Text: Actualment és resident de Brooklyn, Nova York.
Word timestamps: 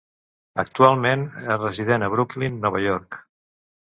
Actualment 0.61 1.25
és 1.41 1.59
resident 1.59 2.05
de 2.05 2.09
Brooklyn, 2.15 2.57
Nova 2.65 2.81
York. 2.89 3.21